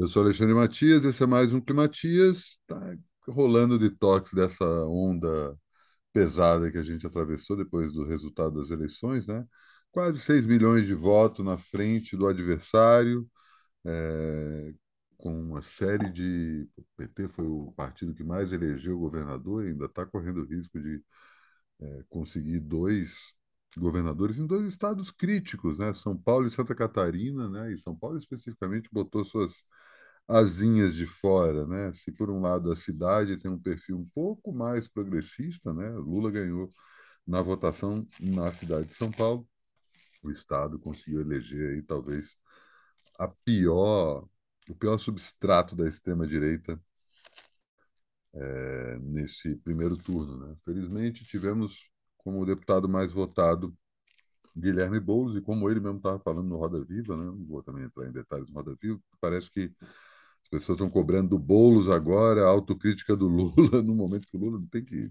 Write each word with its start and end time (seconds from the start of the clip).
Eu 0.00 0.06
sou 0.06 0.22
Alexandre 0.22 0.54
Matias, 0.54 1.04
esse 1.04 1.24
é 1.24 1.26
mais 1.26 1.52
um 1.52 1.60
Climatias. 1.60 2.56
Tá 2.68 2.96
rolando 3.26 3.78
detox 3.78 4.32
dessa 4.32 4.64
onda 4.86 5.58
pesada 6.12 6.70
que 6.70 6.78
a 6.78 6.84
gente 6.84 7.06
atravessou 7.06 7.56
depois 7.56 7.94
do 7.94 8.04
resultado 8.04 8.60
das 8.60 8.70
eleições, 8.70 9.26
né? 9.26 9.44
Quase 9.92 10.20
6 10.20 10.46
milhões 10.46 10.86
de 10.86 10.94
votos 10.94 11.44
na 11.44 11.58
frente 11.58 12.16
do 12.16 12.28
adversário, 12.28 13.28
é, 13.86 14.74
com 15.16 15.32
uma 15.40 15.62
série 15.62 16.10
de. 16.12 16.68
O 16.76 16.84
PT 16.96 17.28
foi 17.28 17.46
o 17.46 17.72
partido 17.76 18.14
que 18.14 18.24
mais 18.24 18.52
elegeu 18.52 18.98
governador 18.98 19.64
ainda 19.66 19.86
está 19.86 20.06
correndo 20.06 20.44
risco 20.44 20.80
de 20.80 21.02
é, 21.80 22.04
conseguir 22.08 22.60
dois 22.60 23.34
governadores 23.76 24.38
em 24.38 24.46
dois 24.46 24.66
estados 24.66 25.10
críticos, 25.10 25.78
né? 25.78 25.92
São 25.94 26.16
Paulo 26.16 26.46
e 26.48 26.50
Santa 26.50 26.74
Catarina, 26.74 27.48
né? 27.48 27.72
E 27.72 27.78
São 27.78 27.96
Paulo 27.96 28.18
especificamente 28.18 28.88
botou 28.92 29.24
suas 29.24 29.62
asinhas 30.26 30.94
de 30.94 31.06
fora, 31.06 31.66
né? 31.66 31.92
Se 31.92 32.12
por 32.12 32.30
um 32.30 32.40
lado 32.40 32.72
a 32.72 32.76
cidade 32.76 33.38
tem 33.38 33.50
um 33.50 33.58
perfil 33.58 33.98
um 33.98 34.08
pouco 34.14 34.52
mais 34.52 34.88
progressista, 34.88 35.72
né? 35.72 35.90
Lula 35.90 36.30
ganhou 36.30 36.70
na 37.26 37.42
votação 37.42 38.06
na 38.20 38.50
cidade 38.52 38.88
de 38.88 38.94
São 38.94 39.10
Paulo, 39.10 39.46
o 40.22 40.30
estado 40.30 40.78
conseguiu 40.78 41.20
eleger 41.20 41.74
aí 41.74 41.82
talvez 41.82 42.36
a 43.18 43.28
pior, 43.28 44.28
o 44.68 44.74
pior 44.74 44.98
substrato 44.98 45.76
da 45.76 45.88
extrema 45.88 46.26
direita 46.26 46.80
é, 48.34 48.98
nesse 49.00 49.56
primeiro 49.56 49.96
turno, 49.96 50.38
né? 50.38 50.56
Felizmente 50.64 51.24
tivemos 51.24 51.90
como 52.28 52.44
deputado 52.44 52.86
mais 52.86 53.10
votado 53.10 53.74
Guilherme 54.54 55.00
Boulos, 55.00 55.34
e 55.34 55.40
como 55.40 55.70
ele 55.70 55.80
mesmo 55.80 55.96
estava 55.96 56.18
falando 56.18 56.46
no 56.46 56.56
Roda 56.56 56.84
Viva, 56.84 57.16
né? 57.16 57.24
não 57.24 57.46
vou 57.46 57.62
também 57.62 57.84
entrar 57.84 58.06
em 58.06 58.12
detalhes 58.12 58.48
no 58.48 58.54
Roda 58.54 58.76
Viva, 58.80 59.00
parece 59.18 59.50
que 59.50 59.72
as 60.42 60.48
pessoas 60.50 60.76
estão 60.76 60.90
cobrando 60.90 61.30
do 61.30 61.38
Boulos 61.38 61.88
agora 61.88 62.42
a 62.44 62.48
autocrítica 62.48 63.16
do 63.16 63.26
Lula, 63.26 63.54
no 63.82 63.94
momento 63.94 64.26
que 64.26 64.36
o 64.36 64.40
Lula 64.40 64.58
não 64.58 64.66
tem 64.66 64.84
que 64.84 65.04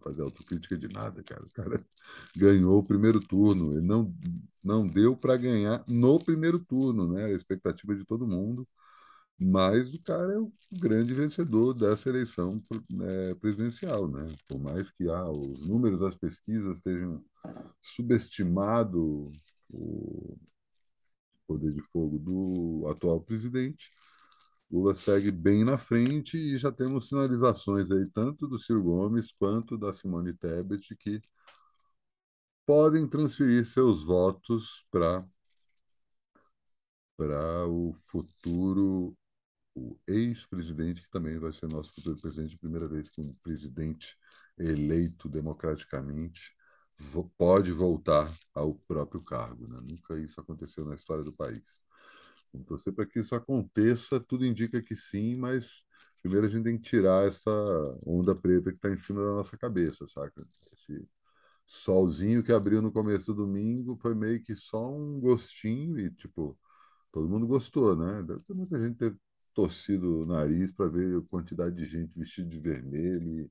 fazer 0.00 0.22
autocrítica 0.22 0.76
de 0.76 0.88
nada, 0.88 1.22
cara. 1.24 1.42
O 1.42 1.52
cara 1.52 1.84
ganhou 2.36 2.78
o 2.78 2.84
primeiro 2.84 3.18
turno, 3.18 3.72
ele 3.72 3.86
não, 3.86 4.14
não 4.62 4.86
deu 4.86 5.16
para 5.16 5.36
ganhar 5.36 5.82
no 5.88 6.18
primeiro 6.22 6.60
turno, 6.60 7.08
né? 7.12 7.24
A 7.24 7.30
expectativa 7.30 7.94
de 7.96 8.04
todo 8.04 8.28
mundo 8.28 8.68
mas 9.42 9.94
o 9.94 10.02
cara 10.02 10.34
é 10.34 10.38
o 10.38 10.52
grande 10.72 11.14
vencedor 11.14 11.72
dessa 11.74 12.08
eleição 12.08 12.62
né, 12.90 13.34
presidencial, 13.36 14.06
né? 14.08 14.26
Por 14.48 14.60
mais 14.60 14.90
que 14.90 15.08
ah, 15.08 15.30
os 15.30 15.66
números 15.66 16.00
das 16.00 16.14
pesquisas 16.14 16.76
estejam 16.76 17.24
subestimado 17.80 19.32
o 19.72 20.38
poder 21.46 21.72
de 21.72 21.82
fogo 21.82 22.18
do 22.18 22.86
atual 22.88 23.20
presidente, 23.20 23.90
Lula 24.70 24.94
segue 24.94 25.32
bem 25.32 25.64
na 25.64 25.78
frente 25.78 26.36
e 26.36 26.56
já 26.58 26.70
temos 26.70 27.08
sinalizações 27.08 27.90
aí 27.90 28.06
tanto 28.12 28.46
do 28.46 28.58
Ciro 28.58 28.82
Gomes 28.82 29.32
quanto 29.32 29.76
da 29.76 29.92
Simone 29.92 30.32
Tebet 30.32 30.94
que 30.96 31.20
podem 32.64 33.08
transferir 33.08 33.66
seus 33.66 34.04
votos 34.04 34.86
para 34.90 35.26
para 37.16 37.66
o 37.68 37.92
futuro 38.10 39.16
o 39.74 39.98
ex-presidente, 40.06 41.02
que 41.02 41.10
também 41.10 41.38
vai 41.38 41.52
ser 41.52 41.68
nosso 41.68 41.92
futuro 41.94 42.20
presidente, 42.20 42.58
primeira 42.58 42.88
vez 42.88 43.08
que 43.08 43.20
um 43.20 43.32
presidente 43.42 44.16
eleito 44.58 45.28
democraticamente 45.28 46.54
pode 47.38 47.72
voltar 47.72 48.30
ao 48.54 48.74
próprio 48.74 49.22
cargo. 49.24 49.66
Né? 49.66 49.76
Nunca 49.88 50.18
isso 50.18 50.40
aconteceu 50.40 50.84
na 50.84 50.94
história 50.94 51.24
do 51.24 51.32
país. 51.32 51.80
Vamos 52.52 52.66
torcer 52.66 52.92
para 52.92 53.06
que 53.06 53.20
isso 53.20 53.34
aconteça, 53.34 54.20
tudo 54.20 54.44
indica 54.44 54.80
que 54.82 54.94
sim, 54.94 55.36
mas 55.36 55.84
primeiro 56.20 56.46
a 56.46 56.50
gente 56.50 56.64
tem 56.64 56.76
que 56.76 56.88
tirar 56.88 57.26
essa 57.26 57.50
onda 58.04 58.34
preta 58.34 58.70
que 58.70 58.76
está 58.76 58.90
em 58.90 58.96
cima 58.96 59.20
da 59.20 59.34
nossa 59.34 59.56
cabeça, 59.56 60.06
saca? 60.08 60.42
Esse 60.72 61.08
solzinho 61.66 62.42
que 62.42 62.52
abriu 62.52 62.82
no 62.82 62.90
começo 62.92 63.26
do 63.26 63.46
domingo 63.46 63.96
foi 64.02 64.14
meio 64.14 64.42
que 64.42 64.56
só 64.56 64.92
um 64.92 65.20
gostinho 65.20 65.98
e, 66.00 66.10
tipo, 66.10 66.58
todo 67.12 67.28
mundo 67.28 67.46
gostou, 67.46 67.96
né? 67.96 68.22
Deve 68.24 68.42
ter 68.42 68.54
muita 68.54 68.78
gente 68.78 68.96
ter 68.98 69.16
torcido 69.54 70.20
o 70.22 70.26
nariz 70.26 70.72
para 70.72 70.88
ver 70.88 71.18
a 71.18 71.28
quantidade 71.28 71.76
de 71.76 71.84
gente 71.86 72.18
vestida 72.18 72.48
de 72.48 72.58
vermelho, 72.60 73.50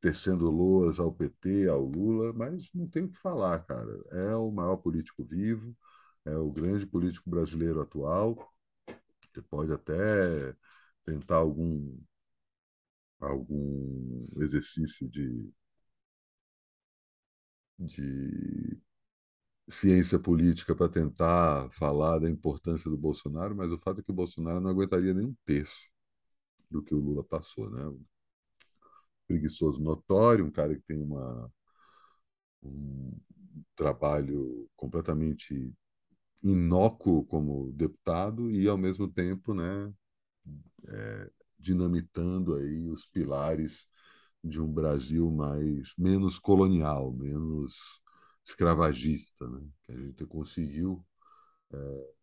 tecendo 0.00 0.50
loas 0.50 0.98
ao 1.00 1.12
PT, 1.12 1.68
ao 1.68 1.84
Lula, 1.84 2.32
mas 2.32 2.70
não 2.74 2.88
tem 2.88 3.04
o 3.04 3.10
que 3.10 3.18
falar, 3.18 3.60
cara. 3.64 3.92
É 4.12 4.36
o 4.36 4.50
maior 4.50 4.76
político 4.78 5.24
vivo, 5.24 5.76
é 6.24 6.36
o 6.36 6.50
grande 6.52 6.86
político 6.86 7.30
brasileiro 7.30 7.80
atual. 7.82 8.52
Você 9.32 9.42
pode 9.42 9.72
até 9.72 10.54
tentar 11.04 11.36
algum 11.36 11.98
algum 13.20 14.26
exercício 14.42 15.08
de 15.08 15.52
de 17.78 18.78
ciência 19.68 20.18
política 20.18 20.74
para 20.74 20.88
tentar 20.88 21.70
falar 21.70 22.18
da 22.18 22.30
importância 22.30 22.90
do 22.90 22.96
Bolsonaro, 22.96 23.54
mas 23.54 23.70
o 23.70 23.78
fato 23.78 24.00
é 24.00 24.02
que 24.02 24.10
o 24.10 24.14
Bolsonaro 24.14 24.60
não 24.60 24.70
aguentaria 24.70 25.14
nem 25.14 25.26
um 25.26 25.36
terço 25.44 25.88
do 26.70 26.82
que 26.82 26.94
o 26.94 26.98
Lula 27.00 27.24
passou, 27.24 27.70
né? 27.70 27.82
Preguiçoso 29.26 29.82
notório, 29.82 30.44
um 30.44 30.50
cara 30.50 30.74
que 30.74 30.82
tem 30.82 31.00
uma, 31.02 31.52
um 32.62 33.12
trabalho 33.76 34.68
completamente 34.76 35.72
inócuo 36.42 37.24
como 37.24 37.72
deputado 37.72 38.50
e, 38.50 38.68
ao 38.68 38.78
mesmo 38.78 39.08
tempo, 39.08 39.54
né, 39.54 39.92
é, 40.86 41.30
dinamitando 41.58 42.54
aí 42.54 42.88
os 42.88 43.04
pilares 43.06 43.88
de 44.42 44.60
um 44.60 44.72
Brasil 44.72 45.30
mais 45.30 45.92
menos 45.98 46.38
colonial, 46.38 47.12
menos 47.12 48.00
escravagista, 48.48 49.46
né? 49.48 49.60
que 49.84 49.92
a 49.92 49.96
gente 49.96 50.26
conseguiu 50.26 51.04
é, 51.70 52.14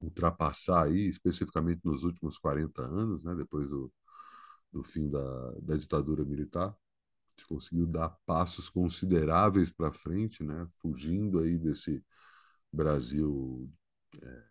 ultrapassar 0.00 0.84
aí, 0.84 1.08
especificamente 1.08 1.80
nos 1.84 2.04
últimos 2.04 2.38
40 2.38 2.82
anos, 2.82 3.22
né? 3.24 3.34
depois 3.34 3.70
do, 3.70 3.92
do 4.72 4.82
fim 4.82 5.10
da, 5.10 5.52
da 5.62 5.76
ditadura 5.76 6.24
militar. 6.24 6.68
A 6.68 7.30
gente 7.40 7.48
conseguiu 7.48 7.86
dar 7.86 8.10
passos 8.26 8.68
consideráveis 8.68 9.70
para 9.70 9.92
frente, 9.92 10.42
né? 10.44 10.66
fugindo 10.82 11.38
aí 11.40 11.56
desse 11.58 12.04
Brasil 12.70 13.70
é, 14.20 14.44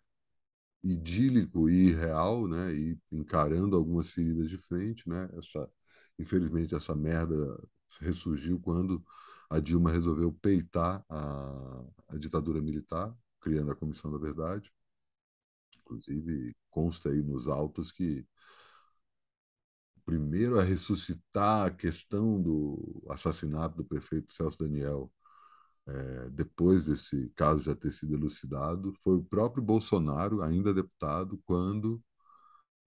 idílico 0.82 1.70
e 1.70 1.90
irreal, 1.90 2.48
né? 2.48 2.74
e 2.74 2.98
encarando 3.12 3.76
algumas 3.76 4.10
feridas 4.10 4.50
de 4.50 4.58
frente. 4.58 5.08
Né? 5.08 5.28
Essa, 5.34 5.70
infelizmente, 6.18 6.74
essa 6.74 6.94
merda 6.94 7.36
ressurgiu 8.00 8.60
quando 8.60 9.04
a 9.50 9.58
Dilma 9.60 9.90
resolveu 9.90 10.32
peitar 10.32 11.04
a, 11.08 11.84
a 12.08 12.16
ditadura 12.16 12.60
militar, 12.62 13.14
criando 13.40 13.72
a 13.72 13.76
Comissão 13.76 14.10
da 14.10 14.18
Verdade. 14.18 14.72
Inclusive, 15.82 16.54
consta 16.70 17.10
aí 17.10 17.20
nos 17.22 17.48
autos 17.48 17.90
que 17.90 18.24
primeiro 20.04 20.58
a 20.58 20.62
ressuscitar 20.62 21.66
a 21.66 21.70
questão 21.70 22.40
do 22.40 23.02
assassinato 23.10 23.76
do 23.76 23.84
prefeito 23.84 24.32
Celso 24.32 24.58
Daniel, 24.58 25.12
é, 25.86 26.30
depois 26.30 26.84
desse 26.84 27.30
caso 27.36 27.62
já 27.62 27.74
ter 27.74 27.92
sido 27.92 28.14
elucidado, 28.14 28.92
foi 29.02 29.16
o 29.16 29.24
próprio 29.24 29.62
Bolsonaro, 29.62 30.42
ainda 30.42 30.74
deputado, 30.74 31.40
quando 31.44 32.02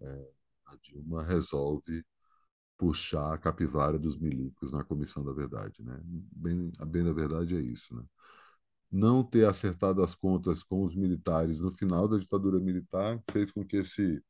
é, 0.02 0.32
a 0.68 0.76
Dilma 0.78 1.24
resolve 1.24 2.06
puxar 2.84 3.34
a 3.34 3.38
capivara 3.38 3.98
dos 3.98 4.18
milicos 4.18 4.74
na 4.74 4.84
Comissão 4.84 5.24
da 5.24 5.32
Verdade, 5.32 5.82
né? 5.82 5.98
Bem, 6.04 6.70
bem 6.86 7.04
da 7.06 7.14
verdade 7.14 7.56
é 7.56 7.62
isso, 7.62 7.96
né? 7.96 8.04
Não 8.92 9.24
ter 9.24 9.46
acertado 9.48 10.04
as 10.04 10.16
contas 10.16 10.64
com 10.64 10.84
os 10.84 10.94
militares 10.94 11.62
no 11.62 11.72
final 11.72 12.10
da 12.10 12.18
ditadura 12.18 12.60
militar 12.60 13.22
fez 13.32 13.52
com 13.52 13.66
que 13.66 13.78
esse 13.78 14.22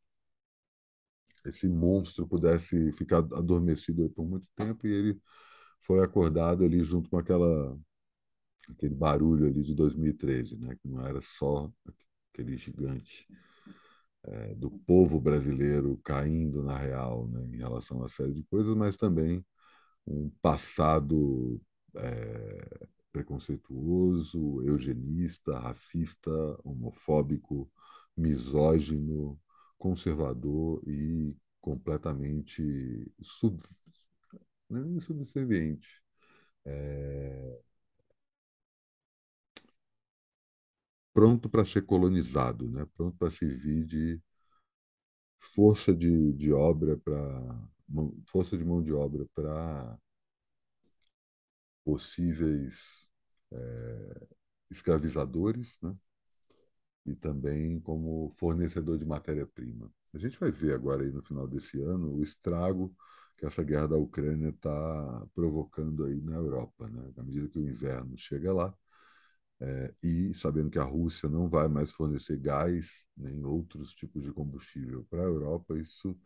esse 1.43 1.67
monstro 1.67 2.27
pudesse 2.27 2.91
ficar 2.93 3.17
adormecido 3.17 4.07
por 4.11 4.23
muito 4.25 4.45
tempo 4.55 4.85
e 4.85 4.91
ele 4.93 5.21
foi 5.79 6.03
acordado 6.03 6.63
ali 6.63 6.83
junto 6.83 7.09
com 7.09 7.17
aquela 7.17 7.75
aquele 8.69 8.93
barulho 8.93 9.47
ali 9.47 9.63
de 9.63 9.73
2013, 9.73 10.57
né? 10.57 10.75
Que 10.75 10.87
não 10.87 11.01
era 11.01 11.19
só 11.21 11.71
aquele 12.31 12.55
gigante 12.55 13.27
é, 14.25 14.55
do 14.55 14.71
povo 14.71 15.19
brasileiro 15.19 15.97
caindo 16.03 16.63
na 16.63 16.77
real 16.77 17.27
né, 17.27 17.45
em 17.53 17.57
relação 17.57 17.97
a 17.97 18.01
uma 18.01 18.09
série 18.09 18.33
de 18.33 18.43
coisas, 18.43 18.75
mas 18.75 18.97
também 18.97 19.45
um 20.07 20.29
passado 20.41 21.61
é, 21.95 22.87
preconceituoso, 23.11 24.61
eugenista, 24.63 25.57
racista, 25.59 26.31
homofóbico, 26.63 27.71
misógino, 28.17 29.39
conservador 29.77 30.81
e 30.87 31.35
completamente 31.61 33.11
sub, 33.21 33.61
não 34.69 34.97
é 34.97 35.01
subserviente. 35.01 36.01
É, 36.65 37.59
pronto 41.13 41.49
para 41.49 41.65
ser 41.65 41.83
colonizado, 41.85 42.69
né? 42.69 42.85
Pronto 42.97 43.17
para 43.17 43.31
servir 43.31 43.85
de 43.85 44.21
força 45.39 45.93
de, 45.93 46.33
de 46.33 46.51
obra 46.51 46.97
para 46.97 47.69
força 48.25 48.57
de 48.57 48.63
mão 48.63 48.81
de 48.81 48.91
obra 48.93 49.25
para 49.35 49.97
possíveis 51.83 53.09
é, 53.51 54.27
escravizadores, 54.71 55.77
né? 55.81 55.95
e 57.05 57.15
também 57.15 57.79
como 57.81 58.31
fornecedor 58.37 58.97
de 58.97 59.05
matéria-prima. 59.05 59.91
A 60.13 60.17
gente 60.17 60.39
vai 60.39 60.51
ver 60.51 60.73
agora 60.73 61.03
aí 61.03 61.11
no 61.11 61.21
final 61.23 61.47
desse 61.47 61.79
ano 61.81 62.13
o 62.15 62.23
estrago 62.23 62.95
que 63.37 63.45
essa 63.45 63.63
guerra 63.63 63.87
da 63.89 63.97
Ucrânia 63.97 64.49
está 64.49 65.25
provocando 65.33 66.05
aí 66.05 66.21
na 66.21 66.35
Europa, 66.35 66.87
né? 66.87 67.11
À 67.17 67.23
medida 67.23 67.47
que 67.49 67.59
o 67.59 67.67
inverno 67.67 68.15
chega 68.17 68.53
lá, 68.53 68.73
é, 69.61 69.93
e 70.03 70.33
sabendo 70.33 70.69
que 70.69 70.79
a 70.79 70.83
Rússia 70.83 71.29
não 71.29 71.49
vai 71.49 71.67
mais 71.67 71.91
fornecer 71.91 72.37
gás 72.37 73.05
nem 73.15 73.43
outros 73.45 73.93
tipos 73.93 74.23
de 74.23 74.31
combustível 74.33 75.05
para 75.09 75.21
a 75.21 75.25
Europa, 75.25 75.77
isso 75.77 76.17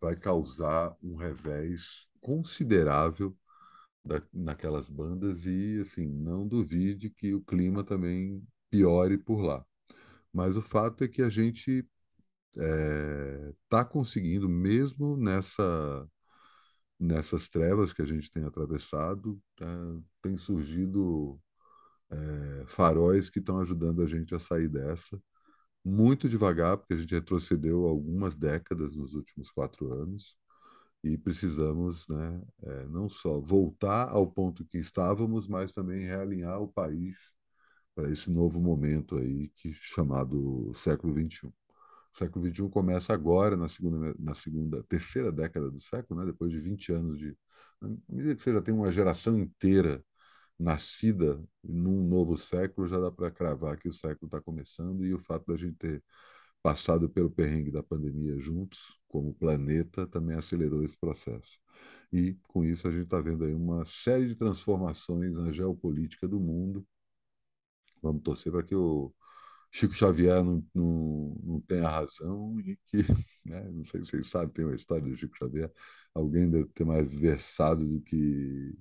vai 0.00 0.16
causar 0.16 0.96
um 1.02 1.16
revés 1.16 2.08
considerável 2.20 3.36
da, 4.04 4.22
naquelas 4.32 4.88
bandas 4.88 5.44
e 5.46 5.80
assim 5.80 6.06
não 6.06 6.46
duvide 6.46 7.10
que 7.10 7.34
o 7.34 7.42
clima 7.42 7.84
também 7.84 8.42
piore 8.70 9.18
por 9.18 9.40
lá. 9.42 9.64
Mas 10.32 10.56
o 10.56 10.62
fato 10.62 11.04
é 11.04 11.08
que 11.08 11.22
a 11.22 11.30
gente 11.30 11.86
está 12.54 13.80
é, 13.80 13.84
conseguindo, 13.84 14.48
mesmo 14.48 15.16
nessa, 15.16 16.08
nessas 16.98 17.48
trevas 17.48 17.92
que 17.92 18.02
a 18.02 18.06
gente 18.06 18.30
tem 18.30 18.44
atravessado, 18.44 19.40
tá, 19.56 19.66
tem 20.22 20.36
surgido 20.36 21.40
é, 22.14 22.64
faróis 22.66 23.30
que 23.30 23.38
estão 23.40 23.60
ajudando 23.60 24.02
a 24.02 24.06
gente 24.06 24.34
a 24.34 24.38
sair 24.38 24.68
dessa. 24.68 25.20
Muito 25.84 26.28
devagar, 26.28 26.78
porque 26.78 26.94
a 26.94 26.96
gente 26.96 27.14
retrocedeu 27.14 27.86
algumas 27.86 28.34
décadas 28.34 28.96
nos 28.96 29.14
últimos 29.14 29.50
quatro 29.50 29.92
anos 29.92 30.36
e 31.02 31.18
precisamos 31.18 32.08
né, 32.08 32.42
é, 32.62 32.86
não 32.86 33.08
só 33.08 33.38
voltar 33.38 34.08
ao 34.08 34.26
ponto 34.26 34.64
que 34.64 34.78
estávamos, 34.78 35.46
mas 35.46 35.72
também 35.72 36.06
realinhar 36.06 36.60
o 36.62 36.68
país 36.68 37.34
para 37.94 38.10
esse 38.10 38.30
novo 38.30 38.60
momento 38.60 39.18
aí 39.18 39.48
que 39.56 39.72
chamado 39.74 40.72
século 40.74 41.12
XXI. 41.14 41.48
O 42.14 42.18
século 42.18 42.46
XXI 42.46 42.68
começa 42.70 43.12
agora, 43.12 43.56
na 43.56 43.68
segunda, 43.68 44.14
na 44.18 44.34
segunda, 44.34 44.82
terceira 44.84 45.32
década 45.32 45.70
do 45.70 45.80
século, 45.80 46.20
né? 46.20 46.26
depois 46.26 46.50
de 46.52 46.58
20 46.58 46.92
anos 46.92 47.18
de. 47.18 47.36
À 47.82 47.86
medida 48.08 48.34
que 48.36 48.42
você 48.42 48.52
já 48.52 48.62
tem 48.62 48.72
uma 48.74 48.90
geração 48.90 49.38
inteira 49.38 50.02
nascida 50.58 51.42
num 51.62 52.06
novo 52.08 52.36
século, 52.36 52.86
já 52.86 52.98
dá 52.98 53.10
para 53.10 53.30
cravar 53.30 53.76
que 53.78 53.88
o 53.88 53.92
século 53.92 54.26
está 54.26 54.40
começando, 54.40 55.04
e 55.04 55.14
o 55.14 55.18
fato 55.18 55.46
da 55.52 55.56
gente 55.56 55.76
ter 55.76 56.02
passado 56.62 57.08
pelo 57.10 57.30
perrengue 57.30 57.70
da 57.70 57.82
pandemia 57.82 58.38
juntos, 58.38 58.98
como 59.08 59.34
planeta, 59.34 60.06
também 60.06 60.36
acelerou 60.36 60.82
esse 60.84 60.96
processo. 60.98 61.58
E, 62.12 62.34
com 62.48 62.64
isso, 62.64 62.88
a 62.88 62.90
gente 62.90 63.04
está 63.04 63.20
vendo 63.20 63.44
aí 63.44 63.54
uma 63.54 63.84
série 63.84 64.28
de 64.28 64.36
transformações 64.36 65.34
na 65.34 65.52
geopolítica 65.52 66.28
do 66.28 66.40
mundo, 66.40 66.86
Vamos 68.02 68.22
torcer 68.22 68.52
para 68.52 68.62
que 68.62 68.74
o 68.74 69.12
Chico 69.70 69.94
Xavier 69.94 70.44
não, 70.44 70.64
não, 70.74 71.36
não 71.42 71.60
tenha 71.60 71.88
razão 71.88 72.60
e 72.60 72.76
que, 72.86 72.98
né, 73.44 73.62
não 73.70 73.84
sei 73.86 74.04
se 74.04 74.10
vocês 74.10 74.28
sabem, 74.28 74.50
tem 74.50 74.64
uma 74.64 74.74
história 74.76 75.04
do 75.08 75.16
Chico 75.16 75.36
Xavier, 75.36 75.72
alguém 76.14 76.50
deve 76.50 76.68
ter 76.68 76.84
mais 76.84 77.12
versado 77.12 77.86
do 77.86 78.00
que 78.02 78.74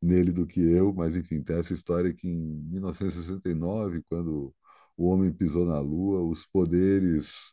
nele 0.00 0.32
do 0.32 0.46
que 0.46 0.60
eu, 0.60 0.92
mas 0.92 1.16
enfim, 1.16 1.42
tem 1.42 1.56
essa 1.58 1.74
história 1.74 2.12
que 2.14 2.28
em 2.28 2.36
1969, 2.70 4.02
quando 4.08 4.54
o 4.96 5.06
homem 5.08 5.32
pisou 5.32 5.66
na 5.66 5.78
Lua, 5.80 6.22
os 6.22 6.46
poderes 6.46 7.52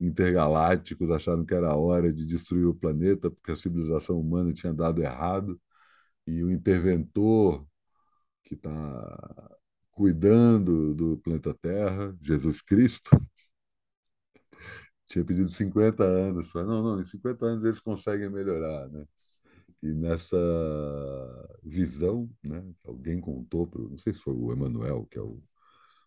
intergalácticos 0.00 1.10
acharam 1.10 1.44
que 1.44 1.54
era 1.54 1.76
hora 1.76 2.12
de 2.12 2.24
destruir 2.26 2.66
o 2.66 2.74
planeta 2.74 3.30
porque 3.30 3.52
a 3.52 3.56
civilização 3.56 4.20
humana 4.20 4.52
tinha 4.52 4.72
dado 4.74 5.02
errado 5.02 5.60
e 6.26 6.42
o 6.44 6.50
interventor 6.50 7.66
que 8.44 8.54
está 8.54 9.50
cuidando 9.92 10.94
do 10.94 11.18
planeta 11.18 11.54
Terra, 11.54 12.16
Jesus 12.22 12.62
Cristo, 12.62 13.10
tinha 15.06 15.24
pedido 15.24 15.48
50 15.50 16.04
anos. 16.04 16.50
Falei, 16.50 16.68
não, 16.68 16.82
não, 16.82 17.00
em 17.00 17.04
50 17.04 17.44
anos 17.46 17.64
eles 17.64 17.80
conseguem 17.80 18.30
melhorar, 18.30 18.88
né? 18.88 19.04
E 19.82 19.92
nessa 19.92 20.36
visão, 21.62 22.30
né, 22.44 22.64
alguém 22.84 23.20
contou, 23.20 23.66
pro, 23.66 23.88
não 23.88 23.98
sei 23.98 24.12
se 24.14 24.20
foi 24.20 24.34
o 24.34 24.52
Emmanuel, 24.52 25.06
que 25.10 25.18
é 25.18 25.22
o, 25.22 25.42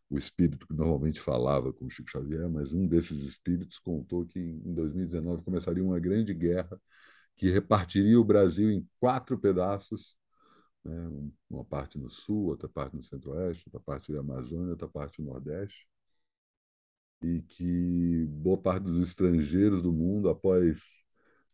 o 0.09 0.17
espírito 0.17 0.67
que 0.67 0.73
normalmente 0.73 1.19
falava 1.19 1.73
com 1.73 1.85
o 1.85 1.89
Chico 1.89 2.09
Xavier, 2.09 2.49
mas 2.49 2.73
um 2.73 2.87
desses 2.87 3.21
espíritos 3.23 3.79
contou 3.79 4.25
que 4.25 4.39
em 4.39 4.73
2019 4.73 5.43
começaria 5.43 5.83
uma 5.83 5.99
grande 5.99 6.33
guerra 6.33 6.79
que 7.37 7.49
repartiria 7.51 8.19
o 8.19 8.25
Brasil 8.25 8.71
em 8.71 8.87
quatro 8.99 9.37
pedaços 9.39 10.17
né? 10.85 11.09
uma 11.49 11.65
parte 11.65 11.97
no 11.97 12.09
sul, 12.09 12.47
outra 12.47 12.69
parte 12.69 12.95
no 12.95 13.03
centro-oeste, 13.03 13.65
outra 13.67 13.79
parte 13.81 14.11
da 14.13 14.19
Amazônia, 14.19 14.71
outra 14.71 14.87
parte 14.87 15.21
no 15.21 15.31
nordeste, 15.31 15.87
e 17.21 17.41
que 17.41 18.25
boa 18.27 18.57
parte 18.57 18.83
dos 18.83 18.99
estrangeiros 18.99 19.81
do 19.81 19.91
mundo, 19.91 20.29
após 20.29 21.04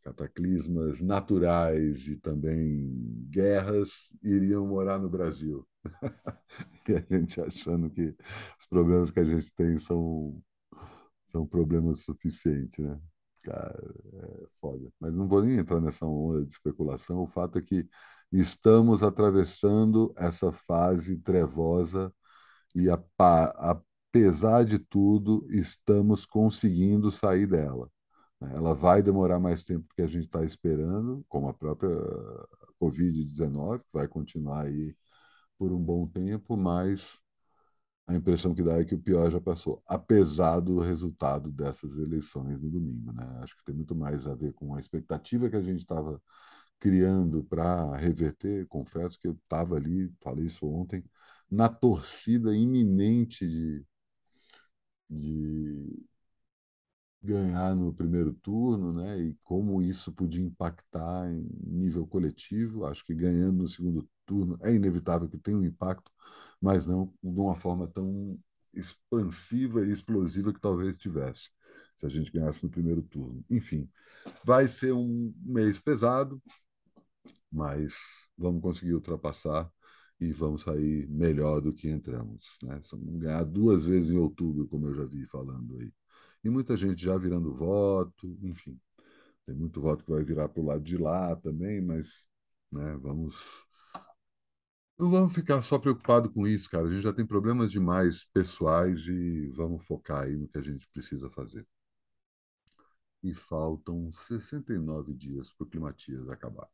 cataclismas 0.01 1.01
naturais 1.01 2.05
e 2.07 2.17
também 2.17 3.25
guerras, 3.29 4.09
iriam 4.23 4.67
morar 4.67 4.99
no 4.99 5.09
Brasil. 5.09 5.67
e 6.89 6.93
a 6.93 7.05
gente 7.09 7.39
achando 7.41 7.89
que 7.89 8.15
os 8.59 8.65
problemas 8.69 9.11
que 9.11 9.19
a 9.19 9.23
gente 9.25 9.53
tem 9.55 9.79
são, 9.79 10.41
são 11.27 11.45
problemas 11.45 12.01
suficientes, 12.01 12.79
né? 12.79 12.99
Cara, 13.43 13.93
é 14.13 14.47
foda. 14.59 14.91
Mas 14.99 15.13
não 15.13 15.27
vou 15.27 15.41
nem 15.43 15.57
entrar 15.57 15.81
nessa 15.81 16.05
onda 16.05 16.45
de 16.45 16.53
especulação. 16.53 17.21
O 17.23 17.27
fato 17.27 17.57
é 17.57 17.61
que 17.61 17.87
estamos 18.31 19.01
atravessando 19.03 20.13
essa 20.15 20.51
fase 20.51 21.17
trevosa 21.17 22.13
e, 22.75 22.87
apesar 22.89 24.63
de 24.65 24.79
tudo, 24.79 25.47
estamos 25.49 26.25
conseguindo 26.25 27.11
sair 27.11 27.47
dela. 27.47 27.89
Ela 28.41 28.73
vai 28.73 29.01
demorar 29.03 29.39
mais 29.39 29.63
tempo 29.63 29.87
do 29.87 29.95
que 29.95 30.01
a 30.01 30.07
gente 30.07 30.25
está 30.25 30.43
esperando, 30.43 31.23
como 31.29 31.47
a 31.47 31.53
própria 31.53 31.91
Covid-19, 32.81 33.79
que 33.79 33.93
vai 33.93 34.07
continuar 34.07 34.65
aí 34.65 34.95
por 35.57 35.71
um 35.71 35.79
bom 35.79 36.07
tempo, 36.07 36.57
mas 36.57 37.19
a 38.07 38.15
impressão 38.15 38.53
que 38.53 38.63
dá 38.63 38.79
é 38.79 38.85
que 38.85 38.95
o 38.95 38.99
pior 39.01 39.29
já 39.31 39.39
passou, 39.39 39.81
apesar 39.87 40.59
do 40.59 40.79
resultado 40.79 41.51
dessas 41.51 41.97
eleições 41.97 42.61
no 42.61 42.69
domingo. 42.69 43.13
Né? 43.13 43.23
Acho 43.41 43.55
que 43.55 43.63
tem 43.65 43.75
muito 43.75 43.95
mais 43.95 44.27
a 44.27 44.35
ver 44.35 44.53
com 44.53 44.75
a 44.75 44.79
expectativa 44.79 45.49
que 45.49 45.55
a 45.55 45.61
gente 45.61 45.79
estava 45.79 46.21
criando 46.79 47.43
para 47.43 47.95
reverter. 47.95 48.67
Confesso 48.67 49.19
que 49.19 49.27
eu 49.27 49.33
estava 49.33 49.75
ali, 49.75 50.11
falei 50.21 50.45
isso 50.45 50.67
ontem, 50.67 51.03
na 51.49 51.69
torcida 51.69 52.55
iminente 52.55 53.47
de, 53.47 53.85
de 55.09 56.05
ganhar 57.23 57.75
no 57.75 57.93
primeiro 57.93 58.33
turno, 58.33 58.93
né? 58.93 59.19
E 59.19 59.35
como 59.43 59.81
isso 59.81 60.11
podia 60.11 60.43
impactar 60.43 61.31
em 61.31 61.47
nível 61.63 62.07
coletivo. 62.07 62.85
Acho 62.85 63.05
que 63.05 63.13
ganhando 63.13 63.63
no 63.63 63.67
segundo 63.67 64.07
turno 64.25 64.57
é 64.61 64.73
inevitável 64.73 65.29
que 65.29 65.37
tenha 65.37 65.57
um 65.57 65.63
impacto, 65.65 66.11
mas 66.59 66.87
não 66.87 67.13
de 67.23 67.39
uma 67.39 67.55
forma 67.55 67.87
tão 67.87 68.39
expansiva 68.73 69.85
e 69.85 69.91
explosiva 69.91 70.53
que 70.53 70.59
talvez 70.61 70.97
tivesse 70.97 71.49
se 71.97 72.05
a 72.05 72.09
gente 72.09 72.31
ganhasse 72.31 72.63
no 72.63 72.69
primeiro 72.69 73.01
turno. 73.03 73.43
Enfim, 73.49 73.89
vai 74.43 74.67
ser 74.67 74.93
um 74.93 75.33
mês 75.45 75.79
pesado, 75.79 76.41
mas 77.51 77.93
vamos 78.37 78.61
conseguir 78.61 78.93
ultrapassar 78.93 79.71
e 80.19 80.31
vamos 80.31 80.63
sair 80.63 81.07
melhor 81.09 81.61
do 81.61 81.73
que 81.73 81.89
entramos. 81.89 82.57
Né? 82.63 82.81
Vamos 82.91 83.19
ganhar 83.19 83.43
duas 83.43 83.85
vezes 83.85 84.09
em 84.11 84.17
outubro, 84.17 84.67
como 84.67 84.87
eu 84.87 84.95
já 84.95 85.05
vi 85.05 85.25
falando 85.25 85.77
aí 85.77 85.91
e 86.43 86.49
muita 86.49 86.77
gente 86.77 87.03
já 87.03 87.17
virando 87.17 87.53
voto, 87.53 88.37
enfim. 88.43 88.79
Tem 89.45 89.55
muito 89.55 89.81
voto 89.81 90.03
que 90.03 90.11
vai 90.11 90.23
virar 90.23 90.49
para 90.49 90.61
o 90.61 90.65
lado 90.65 90.83
de 90.83 90.97
lá 90.97 91.35
também, 91.35 91.81
mas 91.81 92.27
né, 92.71 92.97
vamos. 92.97 93.35
Não 94.97 95.09
vamos 95.09 95.33
ficar 95.33 95.61
só 95.61 95.77
preocupado 95.79 96.31
com 96.31 96.47
isso, 96.47 96.69
cara. 96.69 96.87
A 96.87 96.91
gente 96.91 97.03
já 97.03 97.11
tem 97.13 97.25
problemas 97.25 97.71
demais 97.71 98.23
pessoais 98.25 99.07
e 99.07 99.47
vamos 99.49 99.83
focar 99.85 100.23
aí 100.23 100.37
no 100.37 100.47
que 100.47 100.57
a 100.57 100.61
gente 100.61 100.87
precisa 100.89 101.29
fazer. 101.29 101.67
E 103.23 103.33
faltam 103.33 104.11
69 104.11 105.13
dias 105.15 105.51
para 105.51 105.65
o 105.65 105.69
Climatias 105.69 106.29
acabar. 106.29 106.71